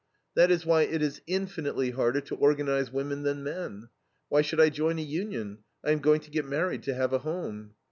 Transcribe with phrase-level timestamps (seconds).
[0.33, 3.89] That is why it is infinitely harder to organize women than men.
[4.29, 5.59] "Why should I join a union?
[5.85, 7.75] I am going to get married, to have a home."